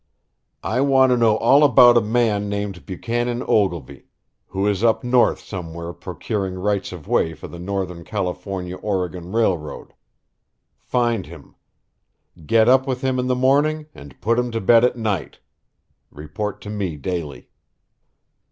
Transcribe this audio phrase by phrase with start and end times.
[0.63, 4.05] "I want to know all about a man named Buchanan Ogilvy,
[4.47, 9.93] who is up north somewhere procuring rights of way for the Northern California Oregon Railroad.
[10.79, 11.53] Find him.
[12.47, 15.37] Get up with him in the morning and put him to bed at night.
[16.09, 17.51] Report to me daily."